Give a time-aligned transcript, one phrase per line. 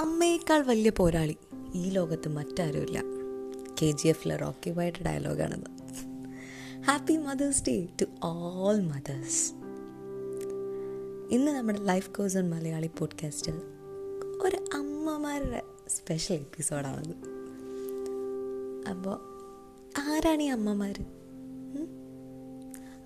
[0.00, 1.36] അമ്മയേക്കാൾ വലിയ പോരാളി
[1.74, 3.02] ഈ ലോകത്ത് മറ്റാരുമില്ല.
[3.82, 5.66] കെ ജി എഫിലെ റോക്കി വൈറ്റ് ഡയലോഗാണിത്.
[6.82, 9.52] Happy mothers day to all mothers
[11.34, 13.54] ഇന്ന് നമ്മുടെ ലൈഫ് കോഴ്സ് ഓൺ മലയാളി പോഡ്കാസ്റ്റിൽ
[14.42, 17.14] ഒരു അമ്മമാരുടെ സ്പെഷ്യൽ എപ്പിസോഡാണത്
[18.88, 19.18] അപ്പോൾ
[19.98, 21.04] ആരാണ് ഈ അമ്മമാർ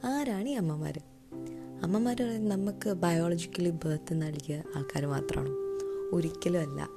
[0.04, 1.00] ആരാണ് ഈ അമ്മമാർ
[1.82, 5.63] അമ്മമാർ നമുക്ക് ബയോളജിക്കലി ബർത്ത് നൽകിയ ആൾക്കാർ മാത്രമാണ്.
[6.14, 6.88] ഒരിക്കലും അല്ല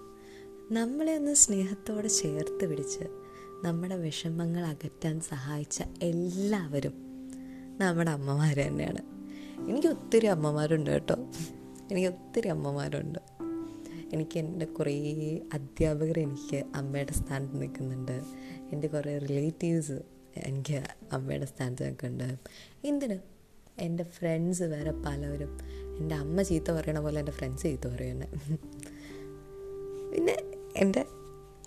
[0.72, 3.04] നമ്മളെ ഒന്ന് സ്നേഹത്തോടെ ചേർത്ത് പിടിച്ച്
[3.64, 6.94] നമ്മുടെ വിഷമങ്ങൾ അകറ്റാൻ സഹായിച്ച എല്ലാവരും
[7.82, 9.02] നമ്മുടെ അമ്മമാർ തന്നെയാണ്.
[9.70, 11.16] എനിക്ക് ഒത്തിരി അമ്മമാരുണ്ട് കേട്ടോ.
[11.92, 13.20] എനിക്ക് ഒത്തിരി അമ്മമാരുണ്ട്.
[14.14, 18.22] എനിക്ക് എന്റെ കുറേ അധ്യാപകർ എനിക്ക് അമ്മയുടെ സ്ഥാനത്ത് നിൽക്കുന്നുണ്ട്.
[18.72, 20.00] എന്റെ കുറേ റിലേറ്റീവ്സ്
[20.38, 22.38] എനിക്ക് അമ്മയുടെ സ്ഥാനത്ത് നിൽക്കുന്നുണ്ട്.
[22.88, 23.18] എന്തിന്?
[23.80, 25.58] എന്റെ ഫ്രണ്ട്സ് വേറെ പലവരും
[25.98, 28.60] എന്റെ അമ്മ ചീത്ത പറയണ പോലെ എന്റെ ഫ്രണ്ട്സ് ചീത്ത പറയുന്നത്.
[30.14, 30.38] പിന്നെ
[30.76, 31.06] എന്റെ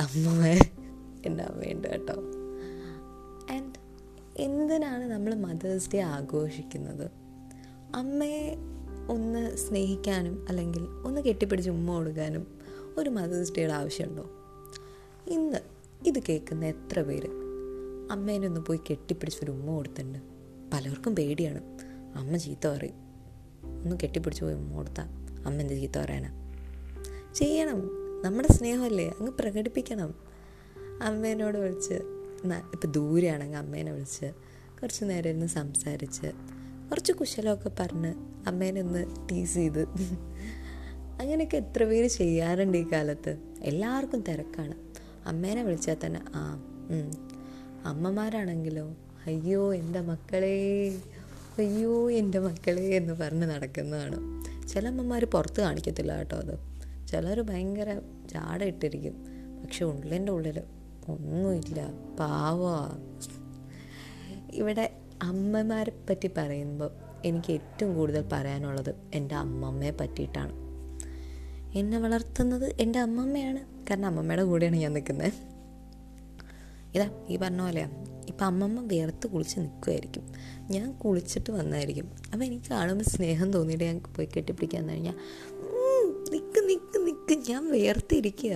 [0.01, 0.45] അമ്മ
[1.27, 2.13] എന്റെ അമ്മയുണ്ട് കേട്ടോ.
[3.55, 3.75] ആൻഡ്
[4.37, 7.11] എന്തിനാണ് നമ്മൾ മദേഴ്സ് ഡേ ആഘോഷിക്കുന്നത്?
[7.95, 8.57] അമ്മയെ
[9.09, 12.59] ഒന്ന് സ്നേഹിക്കാനും അല്ലെങ്കിൽ ഒന്ന് കെട്ടിപ്പിടിച്ച് ഉമ്മ കൊടുക്കാനും
[12.97, 14.31] ഒരു മദേഴ്സ് ഡേയുടെ ആവശ്യമുണ്ടോ?
[15.27, 15.59] ഇന്ന്
[16.07, 17.29] ഇത് കേൾക്കുന്ന എത്ര പേര്
[18.11, 20.19] അമ്മേനെ ഒന്ന് പോയി കെട്ടിപ്പിടിച്ച് ഒരു ഉമ്മ കൊടുത്തിട്ടുണ്ട്?
[20.73, 21.61] പലർക്കും പേടിയാണ്.
[22.19, 22.95] അമ്മ ചീത്ത പറയും.
[23.83, 25.07] ഒന്ന് കെട്ടിപ്പിടിച്ച് പോയി ഉമ്മ കൊടുത്താൽ
[25.47, 26.31] അമ്മ എന്ത് ചീത്ത പറയാനാ?
[27.35, 28.00] ചെയ്യണം.
[28.25, 29.09] നമ്മുടെ സ്നേഹമല്ലേ?
[29.09, 30.15] അങ്ങ് പ്രകടിപ്പിക്കണം.
[31.03, 31.95] അമ്മേനോട് വിളിച്ച്
[32.73, 34.27] ഇപ്പം ദൂരെയാണെങ്കിൽ അമ്മേനെ വിളിച്ച്
[34.83, 36.27] കുറച്ച് നേരം ഇരുന്ന് സംസാരിച്ച്
[36.91, 38.15] കുറച്ച് കുശലമൊക്കെ പറഞ്ഞ്
[38.47, 39.83] അമ്മേനെ ഒന്ന് ടീസ് ചെയ്ത്.
[41.21, 43.39] അങ്ങനെയൊക്കെ എത്ര പേര് ചെയ്യാറുണ്ട് ഈ കാലത്ത്?
[43.61, 44.75] എല്ലാവർക്കും തിരക്കാണ്.
[45.27, 46.43] അമ്മേനെ വിളിച്ചാൽ തന്നെ ആ
[47.85, 48.87] അമ്മമാരാണെങ്കിലോ
[49.27, 50.55] അയ്യോ എന്റെ മക്കളെ
[51.59, 54.19] അയ്യോ എന്റെ മക്കളെ എന്ന് പറഞ്ഞ് നടക്കുന്നതാണ്.
[54.69, 56.71] ചില അമ്മമാർ പുറത്ത് കാണിക്കത്തില്ല കേട്ടോ അത്.
[57.11, 59.13] ചിലർ ഭയങ്കര ജാട ഇട്ടിരിക്കും.
[59.63, 60.63] പക്ഷെ ഉള്ളിന്റെ ഉള്ളിൽ
[61.09, 61.87] ഒന്നുമില്ല.
[62.21, 62.63] പാവ.
[64.53, 66.91] ഇവിടെ അമ്മമാരെ പറ്റി പറയുമ്പോൾ
[67.25, 70.53] എനിക്ക് ഏറ്റവും കൂടുതൽ പറയാനുള്ളത് എന്റെ അമ്മമ്മയെ പറ്റിയിട്ടാണ്.
[71.79, 73.85] എന്നെ വളർത്തുന്നത് എന്റെ അമ്മമ്മയാണ്.
[73.91, 75.33] കാരണം അമ്മമ്മയുടെ കൂടെയാണ് ഞാൻ നിൽക്കുന്നത്.
[76.95, 80.33] ഇതാ ഈ പറഞ്ഞ പോലെയാണ് ഇപ്പം അമ്മമ്മ വേർത്ത് കുളിച്ച് നിൽക്കുമായിരിക്കും
[80.71, 82.11] ഞാൻ കുളിച്ചിട്ട് വന്നായിരിക്കും.
[82.33, 85.15] അപ്പം എനിക്ക് കാണുമ്പോൾ സ്നേഹം തോന്നിയിട്ട് ഞാൻ പോയി കെട്ടിപ്പിടിക്കാൻ കഴിഞ്ഞാൽ
[87.31, 88.55] നിൽക്ക് ഞാൻ വേർത്തിരിക്കുക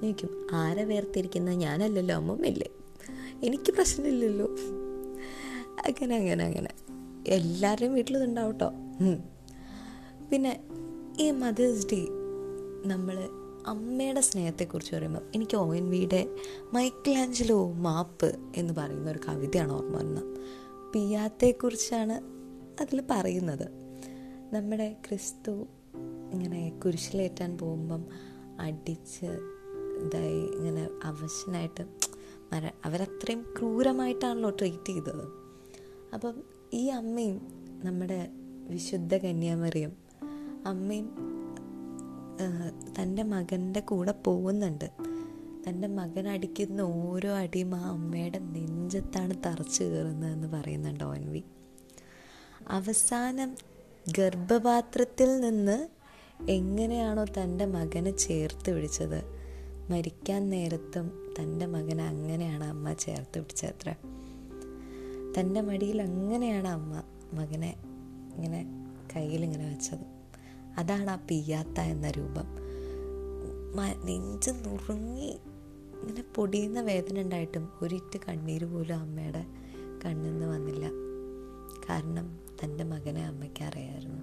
[0.00, 2.70] ചോദിക്കും ആരെ വേർത്തിരിക്കുന്ന ഞാനല്ലല്ലോ അമ്മമ്മല്ലേ
[3.42, 4.46] എനിക്ക് പ്രശ്നമില്ലല്ലോ.
[5.86, 6.72] അങ്ങനെ അങ്ങനെ അങ്ങനെ.
[7.28, 8.70] എല്ലാവരുടെയും വീട്ടിലും കേട്ടോ
[10.30, 10.52] പിന്നെ
[11.20, 12.00] ഈ മദേഴ്സ് ഡേ
[12.88, 13.16] നമ്മൾ
[13.66, 16.22] അമ്മയുടെ സ്നേഹത്തെക്കുറിച്ച് പറയുമ്പോൾ എനിക്ക് ഒ എൻ വിയുടെ
[16.74, 20.28] മൈക്കിളാഞ്ചലോ മാപ്പ് എന്ന് പറയുന്ന ഒരു കവിതയാണ് ഓർമ്മ വരുന്നത്.
[20.92, 22.16] പിയാത്തെക്കുറിച്ചാണ്
[22.82, 23.66] അതിൽ പറയുന്നത്.
[24.54, 25.66] നമ്മുടെ ക്രിസ്തു
[26.32, 28.04] ഇങ്ങനെ കുരിശിലേറ്റാൻ പോകുമ്പം
[28.60, 29.26] അടിച്ച്
[30.04, 31.84] ഇതായി ഇങ്ങനെ അവശനായിട്ട്
[32.52, 35.24] മര അവരത്രയും ക്രൂരമായിട്ടാണല്ലോ ട്രീറ്റ് ചെയ്തത്.
[36.14, 36.34] അപ്പം
[36.72, 37.40] ഈ അമ്മയും
[37.84, 38.28] നമ്മുടെ
[38.68, 39.92] വിശുദ്ധ കന്യാമറിയും
[40.66, 41.10] അമ്മയും
[42.98, 44.90] തന്റെ മകന്റെ കൂടെ പോകുന്നുണ്ട്.
[45.68, 51.42] തന്റെ മകൻ അടിക്കുന്ന ഓരോ അടിയും ആ അമ്മയുടെ നെഞ്ചത്താണ് തറച്ചു കയറുന്നതെന്ന് പറയുന്നുണ്ട് ഓൻവി.
[52.68, 53.56] അവസാനം
[54.18, 55.97] ഗർഭപാത്രത്തിൽ നിന്ന്
[56.46, 59.38] എങ്ങനെയാണോ തന്റെ മകനെ ചേർത്ത് പിടിച്ചത്?
[59.90, 63.94] മരിക്കാൻ നേരത്തും തന്റെ മകനെ അങ്ങനെയാണ് അമ്മ ചേർത്ത് പിടിച്ചത്ര
[65.38, 67.76] തന്റെ മടിയിൽ അങ്ങനെയാണ് അമ്മ മകനെ
[68.34, 68.66] ഇങ്ങനെ
[69.16, 70.06] കയ്യിലിങ്ങനെ വെച്ചത്.
[70.78, 72.68] അതാണ് ആ പിയാത്ത എന്ന രൂപം.
[74.04, 75.38] നെഞ്ച് നുറുങ്ങി
[76.00, 79.46] ഇങ്ങനെ പൊടിയുന്ന വേദന ഉണ്ടായിട്ടും ഒരിറ്റ് കണ്ണീര് പോലും അമ്മയുടെ
[80.04, 80.86] കണ്ണിൽ നിന്ന് വന്നില്ല.
[81.90, 84.22] കാരണം തന്റെ മകനെ അമ്മയ്ക്ക് അറിയായിരുന്നു.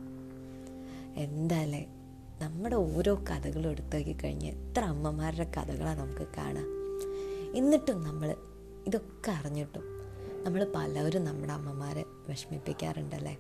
[1.16, 1.88] എന്തായാലേ
[2.42, 6.66] നമ്മുടെ ഓരോ കഥകളും എടുത്തേക്ക് കഴിഞ്ഞ് എത്ര അമ്മമാരുടെ കഥകളാണ് നമുക്ക് കാണാം.
[7.56, 8.36] എന്നിട്ടും നമ്മൾ
[8.88, 9.84] ഇതൊക്കെ അറിഞ്ഞിട്ടും
[10.44, 13.38] നമ്മൾ പലവരും നമ്മുടെ അമ്മമാരെ വിഷമിപ്പിക്കാറുണ്ടല്ലേ?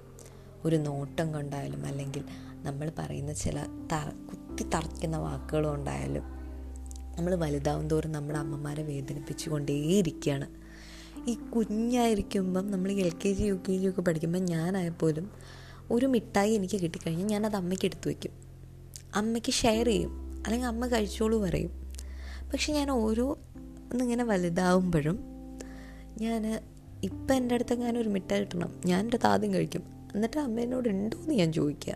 [0.65, 2.23] ഒരു നോട്ടം കൊണ്ടായാലും അല്ലെങ്കിൽ
[2.63, 6.23] നമ്മൾ പറയുന്ന ചില തറ കുത്തി തറയ്ക്കുന്ന വാക്കുകളും ഉണ്ടായാലും
[7.17, 10.47] നമ്മൾ വലുതാവും തോറും നമ്മുടെ അമ്മമാരെ വേദനിപ്പിച്ചു കൊണ്ടേയിരിക്കുകയാണ്
[11.29, 15.31] ഈ കുഞ്ഞായിരിക്കുമ്പം നമ്മൾ L K G U K G ഒക്കെ പഠിക്കുമ്പോൾ ഞാനായപ്പോലും
[15.91, 18.44] ഒരു മിഠായി എനിക്ക് കിട്ടിക്കഴിഞ്ഞാൽ ഞാനത് അമ്മയ്ക്ക് എടുത്തു വയ്ക്കും.
[19.15, 20.43] അമ്മയ്ക്ക് ഷെയർ ചെയ്യും.
[20.45, 21.93] അല്ലെങ്കിൽ അമ്മ കഴിച്ചോളൂ പറയും.
[22.53, 23.37] പക്ഷെ ഞാൻ ഓരോ
[23.91, 25.19] ഒന്നിങ്ങനെ വലുതാവുമ്പോഴും
[26.21, 26.63] ഞാൻ
[27.03, 28.81] ഇപ്പം എന്റെ അടുത്ത് ഞാൻ ഒരു മിഠായി കിട്ടണം.
[28.85, 29.83] ഞാൻ എന്റെ ആദ്യം കഴിക്കും.
[30.15, 31.95] എന്നിട്ട് അമ്മേനോട് ഉണ്ടോ എന്ന് ഞാൻ ചോദിക്കുക.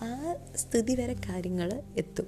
[0.00, 2.26] ആ സ്ഥിതി വരെ കാര്യങ്ങൾ എത്തും.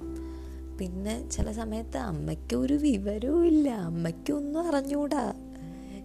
[0.77, 3.69] പിന്നെ ചില സമയത്ത് അമ്മയ്ക്ക് ഒരു വിവരവും ഇല്ല.
[3.69, 5.33] അമ്മയ്ക്കൊന്നും അറിഞ്ഞൂടാ.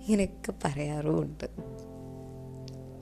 [0.06, 1.44] ഇങ്ങനെയൊക്കെ പറയാറുമുണ്ട്.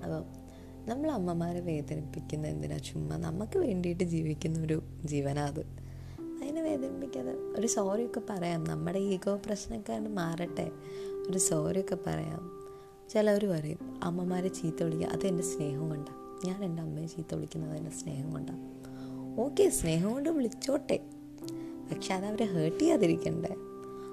[0.05, 0.42] അപ്പം
[0.87, 2.79] നമ്മൾ അമ്മമാരെ വേദനിപ്പിക്കുന്ന എന്തിനാ?
[2.79, 5.61] ചുമ്മാ നമുക്ക് വേണ്ടിയിട്ട് ജീവിക്കുന്ന ഒരു ജീവനാ അത്.
[6.43, 8.65] അതിനെ വേദനിപ്പിക്കാതെ ഒരു സോറിയൊക്കെ പറയാം.
[8.65, 10.71] നമ്മുടെ ഈഗോ പ്രശ്നമൊക്കെ മാറട്ടെ.
[11.31, 12.63] ഒരു സോറിയൊക്കെ പറയാം.
[13.11, 17.91] ചിലവർ പറയും അമ്മമാരെ ചീത്ത വിളിക്കുക അത് എന്റെ സ്നേഹം കൊണ്ടാണ് ഞാൻ എന്റെ അമ്മയെ ചീത്ത വിളിക്കുന്നത് എന്റെ
[17.91, 18.83] സ്നേഹം കൊണ്ടാണ്
[19.41, 21.01] ഓക്കെ സ്നേഹം കൊണ്ട് വിളിച്ചോട്ടെ.
[21.93, 23.49] പക്ഷെ അത് അവരെ ഹേർട്ട് ചെയ്യാതിരിക്കണ്ടേ.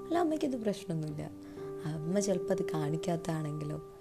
[0.05, 1.31] അല്ല അമ്മയ്ക്കത് പ്രശ്നമൊന്നുമില്ല.
[1.85, 3.93] അമ്മ ചിലപ്പോൾ അത് കാണിക്കാത്തതാണെങ്കിലോ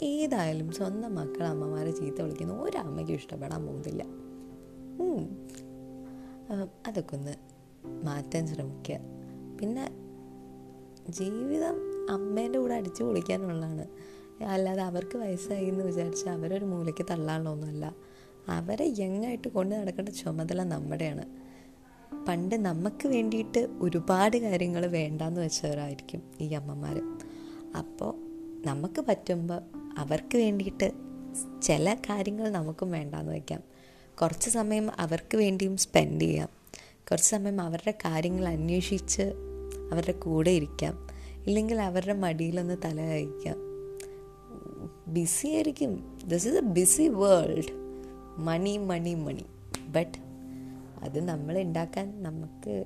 [0.00, 2.52] ഏതായാലും സ്വന്തം മക്കൾ അമ്മമാരെ ചീത്ത വിളിക്കുന്ന.
[2.52, 4.06] ഒരമ്മയ്ക്കും ഇഷ്ടപ്പെടാൻ പോകുന്നില്ല.
[6.86, 7.34] അതൊക്കെ ഒന്ന്
[8.04, 8.98] മാറ്റാൻ ശ്രമിക്കുക.
[9.60, 9.92] പിന്നെ
[11.08, 11.74] ജീവിതം
[12.10, 13.86] അമ്മേന്റെ കൂടെ അടിച്ചു പൊളിക്കാനുള്ളതാണ്.
[14.44, 17.94] അല്ലാതെ അവർക്ക് വയസ്സായി എന്ന് വിചാരിച്ച് അവരൊരു മൂലയ്ക്ക് തള്ളാനുള്ളതൊന്നുമല്ല.
[18.48, 21.50] അവരെ യങ്ങായിട്ട് കൊണ്ട് നടക്കേണ്ട ചുമതല നമ്മുടെയാണ്.
[22.28, 27.18] പണ്ട് നമുക്ക് വേണ്ടിയിട്ട് ഒരുപാട് കാര്യങ്ങൾ വേണ്ടാന്ന് വെച്ചവരായിരിക്കും ഈ അമ്മമാർ
[27.78, 28.14] അപ്പോൾ
[28.66, 30.92] നമുക്ക് പറ്റുമ്പോൾ അവർക്ക് വേണ്ടിയിട്ട്
[31.62, 33.60] ചില കാര്യങ്ങൾ നമുക്കും വേണ്ടാന്ന് വയ്ക്കാം.
[34.22, 36.48] കുറച്ച് സമയം അവർക്ക് വേണ്ടിയും സ്പെൻഡ് ചെയ്യാം.
[37.10, 39.22] കുറച്ച് സമയം അവരുടെ കാര്യങ്ങൾ അന്വേഷിച്ച്
[39.92, 41.06] അവരുടെ കൂടെ ഇരിക്കാം.
[41.46, 43.56] ഇല്ലെങ്കിൽ അവരുടെ മടിയിലൊന്ന് തല കഴിക്കാം
[45.08, 46.18] ബിസി ആയിരിക്കും.
[46.26, 47.72] This is a busy world
[48.38, 49.44] money money money
[49.88, 50.18] but
[51.02, 52.84] അത് നമ്മൾ ഉണ്ടാക്കാൻ നമുക്ക്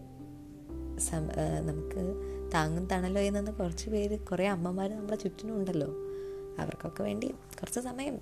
[1.62, 2.14] നമുക്ക്
[2.54, 5.94] താങ്ങും തണലോ എന്നു കുറച്ച് പേര് കുറേ അമ്മമാർ നമ്മുടെ ചുറ്റിനും ഉണ്ടല്ലോ.
[6.58, 7.28] അവർക്കൊക്കെ വേണ്ടി
[7.60, 8.16] കുറച്ച് സമയം.